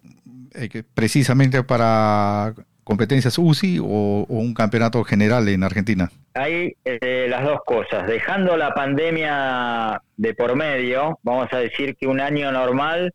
[0.54, 2.54] eh, precisamente para
[2.90, 6.10] competencias UCI o, un campeonato general en Argentina.
[6.34, 8.08] Hay eh, las dos cosas.
[8.08, 13.14] Dejando la pandemia de por medio, vamos a decir que un año normal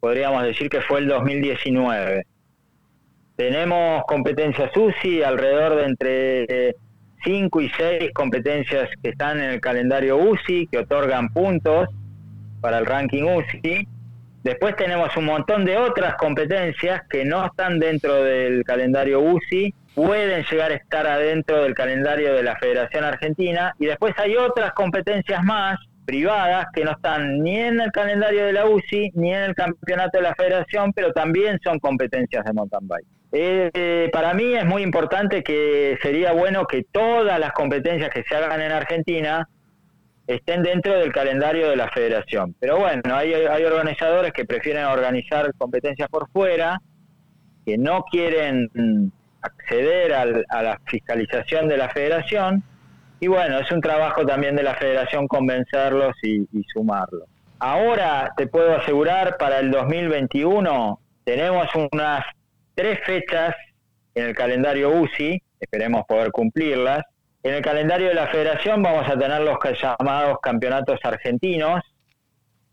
[0.00, 2.26] podríamos decir que fue el 2019.
[3.36, 6.74] Tenemos competencias UCI alrededor de entre
[7.22, 11.88] cinco y seis competencias que están en el calendario UCI, que otorgan puntos
[12.60, 13.86] para el ranking UCI.
[14.44, 20.44] Después tenemos un montón de otras competencias que no están dentro del calendario UCI, pueden
[20.44, 23.74] llegar a estar adentro del calendario de la Federación Argentina.
[23.78, 28.52] Y después hay otras competencias más privadas que no están ni en el calendario de
[28.52, 32.86] la UCI ni en el campeonato de la federación, pero también son competencias de mountain
[32.86, 33.06] bike.
[33.32, 38.36] Eh, para mí es muy importante que sería bueno que todas las competencias que se
[38.36, 39.48] hagan en Argentina
[40.26, 42.54] estén dentro del calendario de la federación.
[42.58, 46.80] Pero bueno, hay, hay organizadores que prefieren organizar competencias por fuera,
[47.64, 52.64] que no quieren acceder a la fiscalización de la federación
[53.24, 57.26] y bueno, es un trabajo también de la federación convencerlos y, sumarlos.
[57.58, 62.22] Ahora te puedo asegurar, para el 2021 tenemos unas
[62.74, 63.54] tres fechas
[64.14, 67.04] en el calendario UCI, esperemos poder cumplirlas.
[67.44, 71.82] En el calendario de la federación vamos a tener los llamados campeonatos argentinos,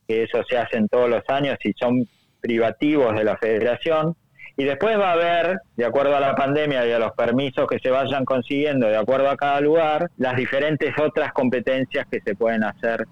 [0.07, 2.07] que eso se hacen todos los años y son
[2.39, 4.15] privativos de la federación.
[4.55, 7.79] Y después va a haber, de acuerdo a la pandemia y a los permisos que
[7.79, 12.63] se vayan consiguiendo de acuerdo a cada lugar, las diferentes otras competencias que se pueden
[12.63, 13.05] hacer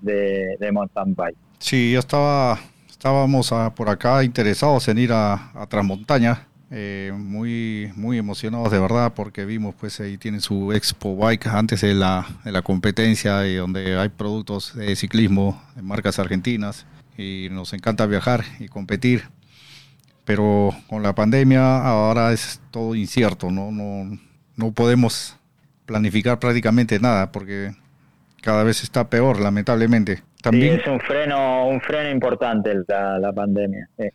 [0.00, 1.36] de, mountain bike.
[1.58, 6.46] Sí, yo estaba, estábamos por acá interesados en ir a, Transmontaña.
[6.74, 11.82] Eh, muy muy emocionados de verdad porque vimos pues ahí tienen su expo bike antes
[11.82, 16.86] de la, de la competencia y donde hay productos de ciclismo de marcas argentinas
[17.18, 19.24] y nos encanta viajar y competir
[20.24, 24.18] pero con la pandemia ahora es todo incierto, no, no,
[24.56, 25.38] no podemos
[25.86, 27.72] planificar prácticamente nada porque
[28.40, 30.22] cada vez está peor, lamentablemente.
[30.42, 33.88] También, sí, es un freno, un freno importante la, la pandemia.
[33.98, 34.08] Sí.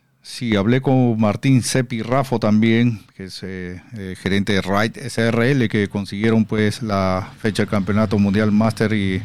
[0.56, 5.88] Hablé con Martín Sepi Rafo también, que es eh, eh, gerente de Ride SRL, que
[5.88, 9.22] consiguieron pues la fecha del Campeonato Mundial Master y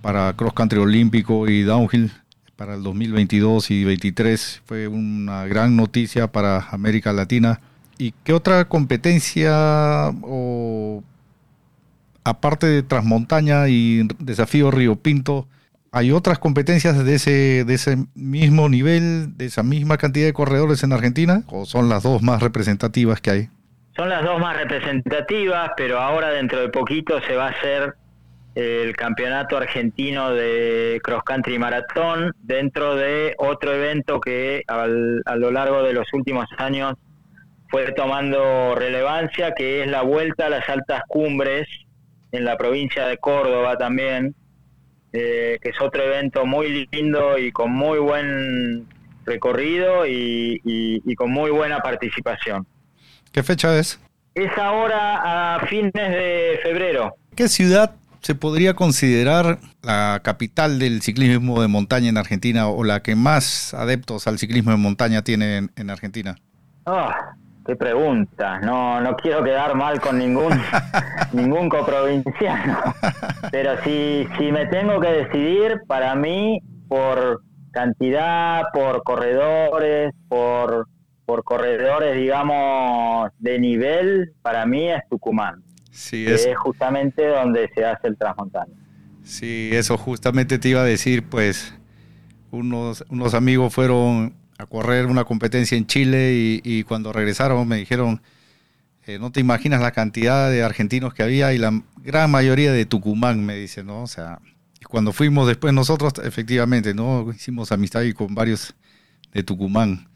[0.00, 2.10] para Cross Country Olímpico y Downhill
[2.56, 4.62] para el 2022 y 2023.
[4.64, 7.60] Fue una gran noticia para América Latina.
[7.98, 11.02] ¿Y qué otra competencia o
[12.24, 15.46] aparte de Transmontaña y Desafío Río Pinto,
[15.92, 20.82] hay otras competencias de ese, de ese mismo nivel, de esa misma cantidad de corredores
[20.82, 21.42] en Argentina?
[21.48, 23.48] ¿O son las dos más representativas que hay?
[23.94, 27.94] Son las dos más representativas, pero ahora dentro de poquito se va a hacer
[28.54, 34.86] el campeonato argentino de cross country maratón dentro de otro evento que a
[35.36, 36.94] lo largo de los últimos años
[37.68, 41.68] fue tomando relevancia, que es la vuelta a las altas cumbres
[42.30, 44.34] en la provincia de Córdoba también,
[45.12, 48.86] eh, que es otro evento muy lindo y con muy buen
[49.24, 52.66] recorrido y, con muy buena participación.
[53.30, 54.00] ¿Qué fecha es?
[54.34, 57.14] Es ahora a fines de febrero.
[57.36, 63.02] ¿Qué ciudad se podría considerar la capital del ciclismo de montaña en Argentina o la
[63.02, 66.36] que más adeptos al ciclismo de montaña tiene en, Argentina?
[66.86, 68.60] Ah, qué pregunta.
[68.60, 70.52] No, no quiero quedar mal con ningún
[71.32, 72.78] ningún coprovinciano.
[73.50, 80.88] Pero si, si me tengo que decidir, para mí, por cantidad, por corredores, por,
[81.24, 85.62] por corredores, digamos, de nivel, para mí es Tucumán.
[85.90, 86.46] Sí, es...
[86.46, 88.72] es justamente donde se hace el transmontano.
[89.22, 91.74] Sí, eso justamente te iba a decir, pues
[92.50, 98.22] unos, unos amigos fueron a correr una competencia en Chile y, cuando regresaron me dijeron,
[99.06, 102.86] eh, no te imaginas la cantidad de argentinos que había y la gran mayoría de
[102.86, 104.02] Tucumán, me dice, ¿no?
[104.02, 104.40] O sea,
[104.88, 107.30] cuando fuimos después nosotros, efectivamente, ¿no?
[107.32, 108.74] Hicimos amistad y con varios
[109.32, 110.08] de Tucumán,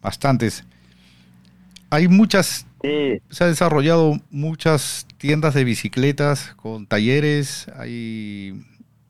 [0.00, 0.64] bastantes.
[1.90, 8.64] Hay muchas se ha desarrollado muchas tiendas de bicicletas con talleres, hay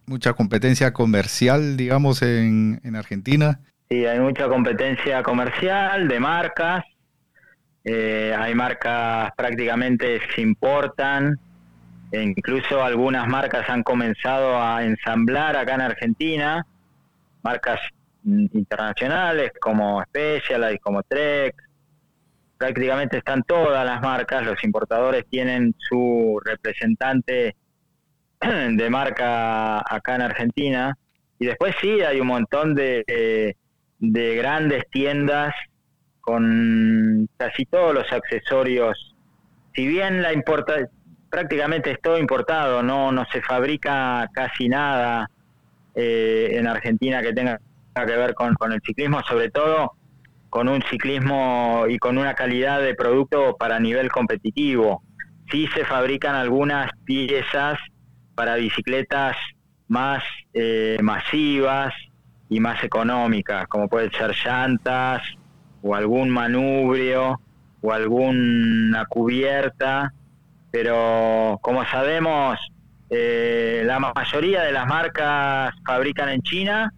[0.06, 3.60] mucha competencia comercial, digamos, en, Argentina.
[3.90, 6.84] Sí, hay mucha competencia comercial de marcas.
[7.84, 11.38] Eh, hay marcas prácticamente se importan.
[12.12, 16.66] E incluso algunas marcas han comenzado a ensamblar acá en Argentina.
[17.42, 17.80] Marcas
[18.24, 21.54] internacionales como Specialized, como Trek,
[22.58, 27.56] prácticamente están todas las marcas, los importadores tienen su representante
[28.40, 30.98] de marca acá en Argentina
[31.38, 33.56] y después sí hay un montón de,
[33.98, 35.54] de grandes tiendas
[36.20, 39.14] con casi todos los accesorios.
[39.74, 40.74] Si bien la importa
[41.30, 45.30] prácticamente es todo importado, no no se fabrica casi nada
[45.94, 47.58] eh, en Argentina que tenga
[47.94, 49.92] que ver con, con el ciclismo, sobre todo
[50.50, 55.02] con un ciclismo y con una calidad de producto para nivel competitivo.
[55.50, 57.78] Sí se fabrican algunas piezas
[58.34, 59.36] para bicicletas
[59.88, 61.92] más eh, masivas
[62.48, 65.22] y más económicas, como pueden ser llantas
[65.82, 67.40] o algún manubrio
[67.80, 70.12] o alguna cubierta,
[70.70, 72.58] pero como sabemos,
[73.10, 76.92] eh, la mayoría de las marcas fabrican en China.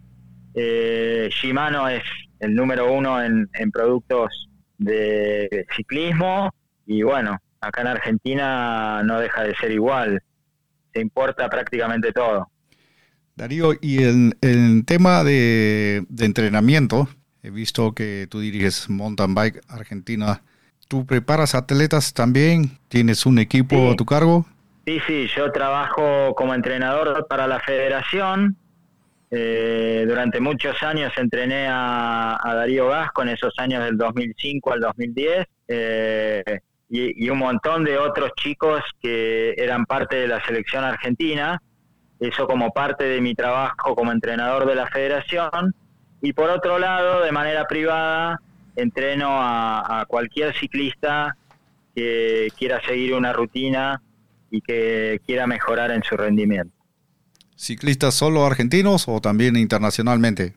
[0.53, 2.03] Eh, Shimano es
[2.39, 6.49] el número uno en, productos de ciclismo
[6.85, 10.21] y bueno, acá en Argentina no deja de ser igual,
[10.93, 12.50] se importa prácticamente todo.
[13.41, 17.07] Darío, y en el tema de, entrenamiento,
[17.41, 20.43] he visto que tú diriges Mountain Bike Argentina.
[20.87, 22.77] ¿Tú preparas atletas también?
[22.87, 24.45] ¿Tienes un equipo a tu cargo?
[24.85, 28.57] Sí, sí, yo trabajo como entrenador para la federación
[29.31, 35.47] eh, durante muchos años entrené a, Darío Gasco en esos años del 2005 al 2010
[35.67, 36.43] eh,
[36.89, 41.59] y, un montón de otros chicos que eran parte de la selección argentina.
[42.21, 45.75] Eso como parte de mi trabajo como entrenador de la federación.
[46.21, 48.39] Y por otro lado, de manera privada,
[48.77, 51.35] entreno a cualquier ciclista
[51.93, 54.01] que quiera seguir una rutina
[54.49, 56.73] y que quiera mejorar en su rendimiento.
[57.55, 60.55] ¿Ciclistas solo argentinos o también internacionalmente?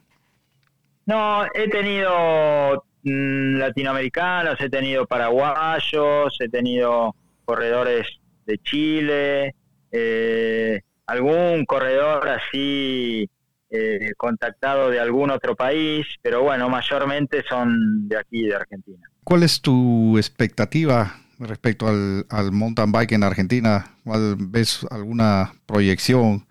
[1.06, 8.06] No, he tenido mm, latinoamericanos, he tenido paraguayos, he tenido corredores
[8.46, 9.54] de Chile,
[9.92, 13.28] eh, algún corredor así
[13.70, 19.08] eh, contactado de algún otro país, pero bueno, mayormente son de aquí, de Argentina.
[19.24, 23.96] ¿Cuál es tu expectativa respecto al, al mountain bike en Argentina?
[24.38, 26.46] ¿Ves alguna proyección?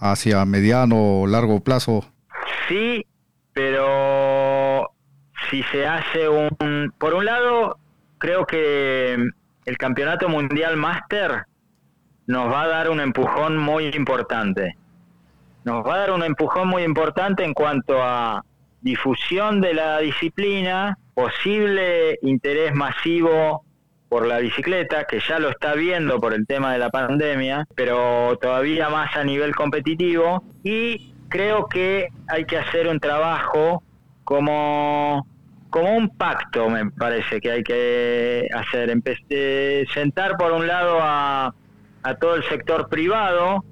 [0.00, 2.04] hacia mediano o largo plazo?
[2.68, 3.06] Sí,
[3.52, 4.90] pero
[5.50, 6.92] si se hace un...
[6.98, 7.78] Por un lado,
[8.18, 9.14] creo que
[9.66, 11.44] el Campeonato Mundial Master
[12.30, 14.76] nos va a dar un empujón muy importante.
[15.64, 18.44] Nos va a dar un empujón muy importante en cuanto a
[18.80, 23.64] difusión de la disciplina, posible interés masivo
[24.08, 28.38] por la bicicleta, que ya lo está viendo por el tema de la pandemia, pero
[28.40, 30.44] todavía más a nivel competitivo.
[30.62, 33.82] Y creo que hay que hacer un trabajo
[34.22, 35.26] como,
[35.68, 38.88] como un pacto, me parece que hay que hacer.
[38.88, 41.52] Empecé, sentar por un lado a,
[42.02, 43.64] a todo el sector privado,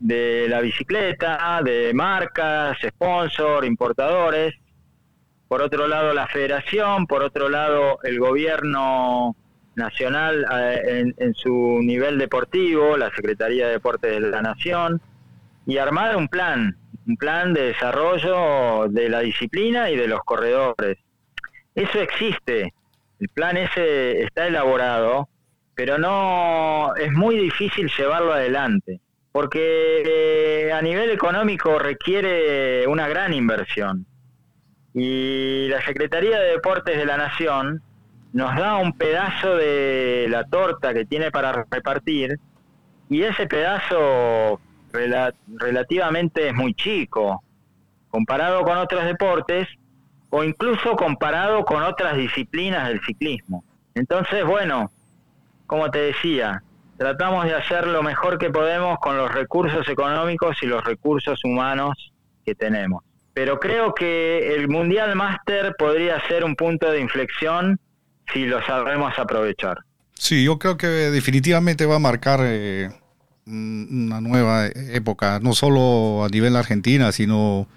[0.00, 4.54] de la bicicleta, de marcas, sponsor, importadores.
[5.48, 9.36] Por otro lado, la federación, por otro lado, el gobierno
[9.76, 15.00] nacional eh, en, su nivel deportivo, la Secretaría de Deportes de la Nación,
[15.66, 20.98] y armar un plan, un plan de desarrollo de la disciplina y de los corredores.
[21.74, 22.72] Eso existe,
[23.20, 25.28] el plan ese está elaborado,
[25.76, 29.00] pero no es muy difícil llevarlo adelante
[29.36, 34.06] porque eh, a nivel económico requiere una gran inversión.
[34.94, 37.82] Y la Secretaría de Deportes de la Nación
[38.32, 42.40] nos da un pedazo de la torta que tiene para repartir
[43.10, 44.58] y ese pedazo
[44.90, 47.42] relativamente es muy chico
[48.08, 49.68] comparado con otros deportes
[50.30, 53.64] o incluso comparado con otras disciplinas del ciclismo.
[53.94, 54.90] Entonces, bueno,
[55.66, 56.62] como te decía,
[56.96, 62.12] tratamos de hacer lo mejor que podemos con los recursos económicos y los recursos humanos
[62.44, 63.02] que tenemos.
[63.34, 67.78] Pero creo que el Mundial Master podría ser un punto de inflexión
[68.32, 69.78] si lo sabemos aprovechar.
[70.14, 72.90] Sí, yo creo que definitivamente va a marcar eh,
[73.46, 77.68] una nueva época, no solo a nivel Argentina, sino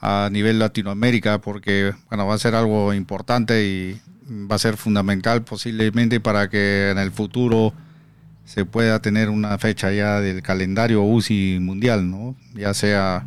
[0.00, 4.00] a nivel Latinoamérica, porque bueno, va a ser algo importante y
[4.30, 7.72] va a ser fundamental posiblemente para que en el futuro
[8.44, 12.36] se pueda tener una fecha ya del calendario UCI mundial, ¿no?
[12.54, 13.24] Ya sea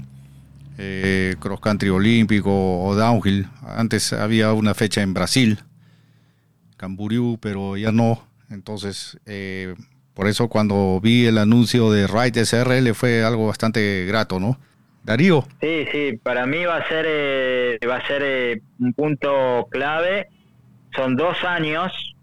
[0.78, 3.47] eh, cross country olímpico o downhill.
[3.66, 5.60] Antes había una fecha en Brasil,
[6.78, 8.26] Camboriú, pero ya no.
[8.49, 9.76] Entonces, eh,
[10.14, 14.60] por eso cuando vi el anuncio de Ride SRL fue algo bastante grato, ¿no?
[15.04, 15.45] Darío.
[15.60, 20.30] Sí, sí, para mí va a ser, eh, va a ser un punto clave.
[20.96, 22.14] Son dos años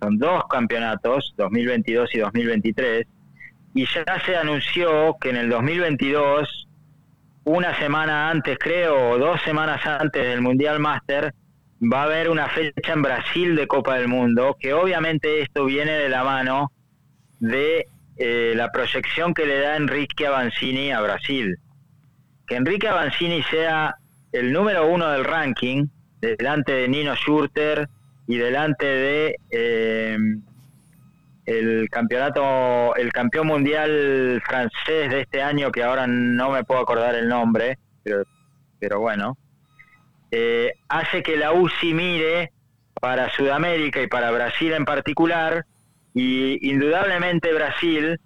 [0.00, 3.06] son dos campeonatos, 2022 y 2023,
[3.74, 6.68] y ya se anunció que en el 2022,
[7.44, 11.34] una semana antes creo, o dos semanas antes del Mundial Master,
[11.80, 15.92] va a haber una fecha en Brasil de Copa del Mundo, que obviamente esto viene
[15.92, 16.72] de la mano
[17.40, 17.86] de
[18.16, 21.58] eh, la proyección que le da Enrique Avancini a Brasil.
[22.46, 23.96] Que Enrique Avancini sea
[24.32, 25.86] el número uno del ranking,
[26.20, 27.88] delante de Nino Schurter,
[28.28, 30.18] y delante de eh,
[31.46, 37.14] el campeonato, el campeón mundial francés de este año, que ahora no me puedo acordar
[37.14, 38.24] el nombre, pero,
[38.78, 39.38] pero bueno,
[40.30, 42.52] eh, hace que la UCI mire
[43.00, 45.64] para Sudamérica y para Brasil en particular,
[46.12, 48.20] y indudablemente Brasil,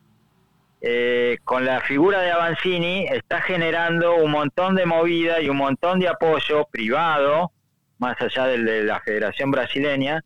[0.80, 6.00] eh, con la figura de Avancini, está generando un montón de movida y un montón
[6.00, 7.52] de apoyo privado
[8.02, 10.22] más allá del de la Federación Brasileña,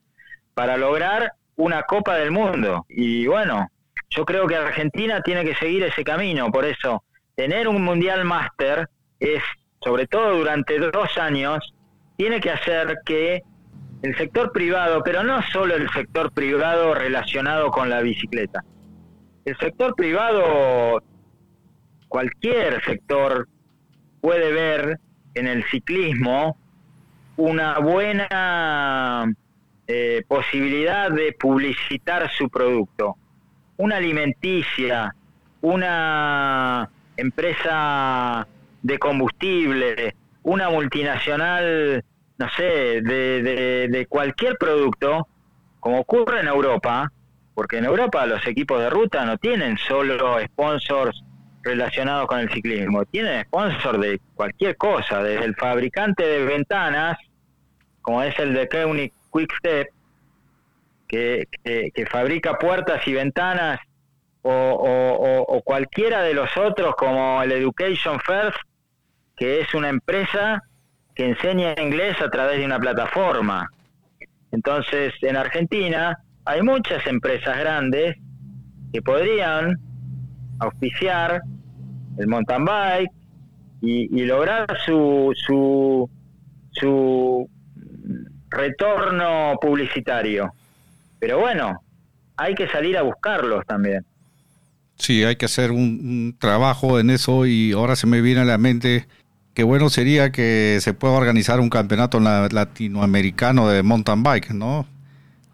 [0.54, 2.86] para lograr una Copa del Mundo.
[2.88, 3.68] Y bueno,
[4.08, 7.04] yo creo que Argentina tiene que seguir ese camino, por eso
[7.34, 8.88] tener un Mundial Master
[9.20, 9.42] es,
[9.84, 11.74] sobre todo durante dos años,
[12.16, 13.42] tiene que hacer que
[14.00, 18.64] el sector privado, pero no solo el sector privado relacionado con la bicicleta,
[19.44, 21.02] el sector privado,
[22.08, 23.46] cualquier sector
[24.22, 24.98] puede ver
[25.34, 26.56] en el ciclismo
[27.37, 29.32] una buena
[29.87, 33.16] eh, posibilidad de publicitar su producto.
[33.76, 35.14] Una alimenticia,
[35.61, 38.47] una empresa
[38.82, 42.05] de combustible, una multinacional,
[42.39, 45.28] no sé, de, de cualquier producto,
[45.80, 47.12] como ocurre en Europa,
[47.55, 51.22] porque en Europa los equipos de ruta no tienen solo sponsors
[51.66, 57.18] relacionados con el ciclismo, tienen sponsors de cualquier cosa, desde el fabricante de ventanas
[58.06, 59.88] como es el de Koenig Quickstep,
[61.08, 63.80] que, que, fabrica puertas y ventanas,
[64.42, 68.58] o, cualquiera de los otros, como el Education First,
[69.36, 70.62] que es una empresa
[71.16, 73.68] que enseña inglés a través de una plataforma.
[74.52, 78.16] Entonces, en Argentina hay muchas empresas grandes
[78.92, 79.74] que podrían
[80.60, 81.40] auspiciar
[82.18, 83.10] el mountain bike
[83.82, 86.10] y, lograr su, su,
[86.72, 87.48] su
[88.50, 90.52] retorno publicitario.
[91.18, 91.82] Pero bueno,
[92.36, 94.04] hay que salir a buscarlos también.
[94.98, 98.58] Sí, hay que hacer un, trabajo en eso y ahora se me viene a la
[98.58, 99.06] mente
[99.54, 104.86] que bueno sería que se pueda organizar un campeonato latinoamericano de mountain bike, ¿no?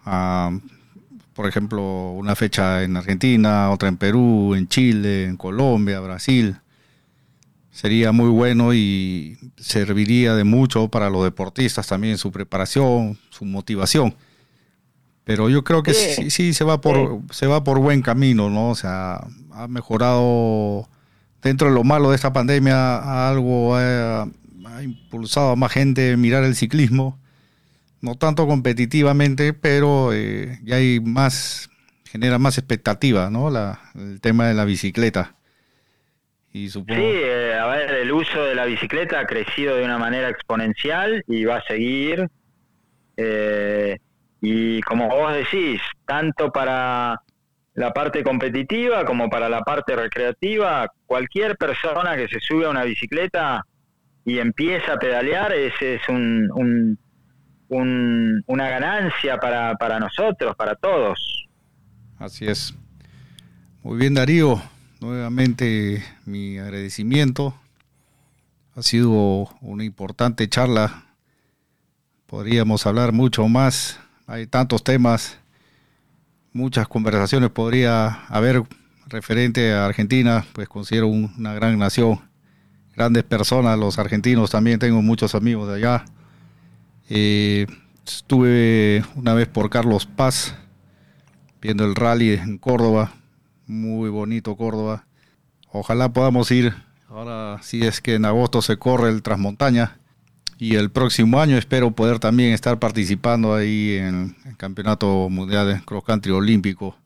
[0.04, 0.52] Ah,
[1.34, 6.56] por ejemplo, una fecha en Argentina, otra en Perú, en Chile, en Colombia, Brasil.
[7.70, 14.14] Sería muy bueno y serviría de mucho para los deportistas también, su preparación, su motivación.
[15.24, 18.70] Pero yo creo que sí, sí, se va por se va por buen camino, ¿no?
[18.70, 20.88] O sea, ha mejorado
[21.42, 24.28] dentro de lo malo de esta pandemia, algo ha,
[24.82, 27.18] impulsado a más gente a mirar el ciclismo,
[28.02, 31.70] no tanto competitivamente, pero eh, ya hay más
[32.12, 33.48] genera más expectativa, ¿no?
[33.48, 35.34] La, el tema de la bicicleta.
[36.52, 40.28] Y Sí, eh, a ver, el uso de la bicicleta ha crecido de una manera
[40.28, 42.28] exponencial y va a seguir.
[43.16, 43.96] Eh,
[44.42, 47.18] y como vos decís, tanto para
[47.72, 52.84] la parte competitiva como para la parte recreativa, cualquier persona que se sube a una
[52.84, 53.64] bicicleta
[54.26, 56.98] y empieza a pedalear, ese es un,
[57.78, 61.48] una ganancia para, para nosotros, para todos.
[62.18, 62.74] Así es.
[63.82, 64.60] Muy bien, Darío.
[65.00, 67.54] Nuevamente mi agradecimiento.
[68.76, 71.04] Ha sido una importante charla.
[72.26, 73.98] Podríamos hablar mucho más
[74.32, 75.38] hay tantos temas,
[76.54, 78.62] muchas conversaciones podría haber
[79.06, 82.20] referente a Argentina, pues considero una gran nación,
[82.94, 86.04] grandes personas, los argentinos también, tengo muchos amigos de allá.
[87.14, 87.66] Eh,
[88.06, 90.56] estuve una vez por Carlos Paz,
[91.60, 93.12] viendo el rally en Córdoba,
[93.66, 95.04] muy bonito Córdoba.
[95.70, 96.74] Ojalá podamos ir,
[97.10, 99.98] ahora si es que en agosto se corre el Transmontaña,
[100.56, 105.84] y el próximo año espero poder también estar participando ahí en el Campeonato Mundial de
[105.84, 106.96] Cross Country Olímpico,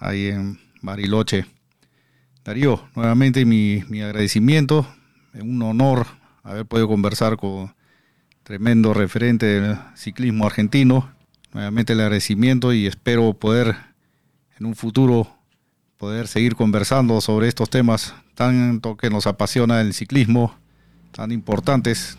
[0.00, 1.46] ahí en Bariloche.
[2.44, 4.88] Darío, nuevamente mi, mi agradecimiento,
[5.34, 6.04] un honor
[6.42, 7.72] haber podido conversar con
[8.44, 11.12] tremendo referente del ciclismo argentino.
[11.52, 13.74] Nuevamente el agradecimiento y espero poder
[14.58, 15.28] en un futuro
[15.98, 20.58] poder seguir conversando sobre estos temas tanto que nos apasiona el ciclismo,
[21.12, 22.18] tan importantes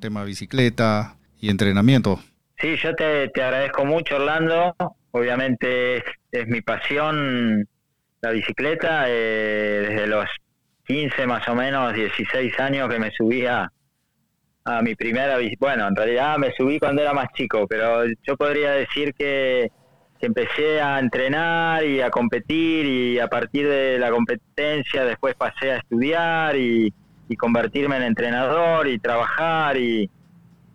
[0.00, 2.18] tema bicicleta y entrenamiento.
[2.58, 4.74] Sí, yo te, agradezco mucho, Orlando.
[5.10, 5.98] Obviamente
[6.30, 7.68] es, mi pasión
[8.20, 9.04] la bicicleta.
[9.08, 10.26] Eh, desde los
[10.86, 13.70] 15 más o menos, 16 años que me subía
[14.64, 15.66] a mi primera bicicleta.
[15.66, 19.70] Bueno, en realidad me subí cuando era más chico, pero yo podría decir que,
[20.24, 25.78] empecé a entrenar y a competir y a partir de la competencia después pasé a
[25.78, 26.94] estudiar y,
[27.28, 30.08] y convertirme en entrenador y trabajar y,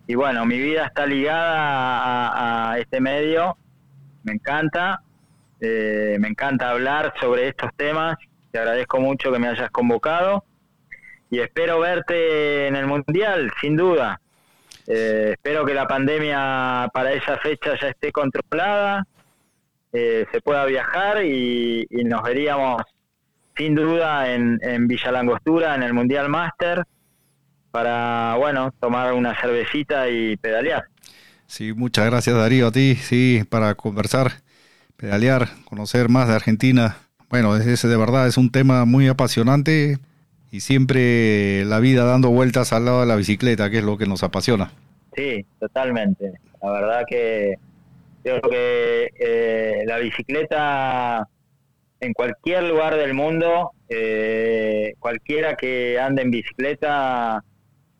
[0.08, 3.58] y bueno, mi vida está ligada a, este medio,
[4.22, 5.02] me encanta,
[5.60, 8.16] eh, me encanta hablar sobre estos temas,
[8.50, 10.44] te agradezco mucho que me hayas convocado
[11.30, 14.20] y espero verte en el Mundial, sin duda.
[14.86, 19.06] Eh, espero que la pandemia para esa fecha ya esté controlada,
[19.92, 22.82] eh, se pueda viajar y, nos veríamos
[23.56, 26.84] sin duda en, en Villa Langostura, en el Mundial Master,
[27.70, 30.84] para, bueno, tomar una cervecita y pedalear.
[31.46, 34.32] Sí, muchas gracias Darío a ti, sí, para conversar,
[34.96, 36.96] pedalear, conocer más de Argentina.
[37.28, 39.98] Bueno, ese de verdad es un tema muy apasionante
[40.50, 44.06] y siempre la vida dando vueltas al lado de la bicicleta, que es lo que
[44.06, 44.72] nos apasiona.
[45.14, 46.32] Sí, totalmente.
[46.62, 47.56] La verdad que
[48.22, 51.28] creo que eh, la bicicleta
[52.00, 57.44] en cualquier lugar del mundo, eh, cualquiera que ande en bicicleta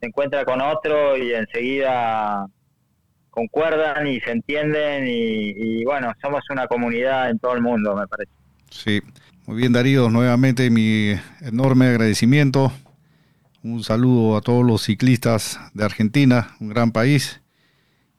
[0.00, 2.46] se encuentra con otro y enseguida
[3.30, 8.32] concuerdan y se entienden y, bueno, somos una comunidad en todo el mundo, me parece.
[8.70, 9.00] Sí,
[9.48, 12.70] muy bien Darío, nuevamente mi enorme agradecimiento.
[13.62, 17.40] Un saludo a todos los ciclistas de Argentina, un gran país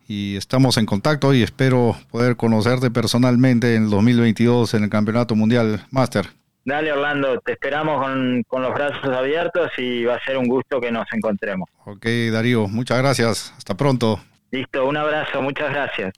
[0.07, 5.35] y estamos en contacto y espero poder conocerte personalmente en el 2022 en el Campeonato
[5.35, 6.25] Mundial Master.
[6.65, 10.81] Dale Orlando, te esperamos con, con, los brazos abiertos y va a ser un gusto
[10.81, 11.69] que nos encontremos.
[11.85, 14.19] Ok Darío, muchas gracias, hasta pronto.
[14.49, 16.11] Listo, un abrazo, muchas gracias.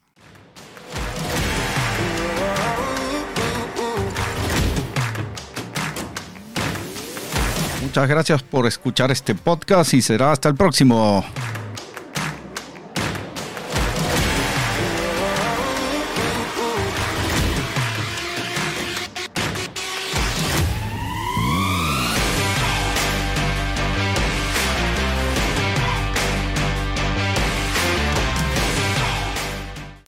[7.92, 11.26] Muchas gracias por escuchar este podcast y será hasta el próximo.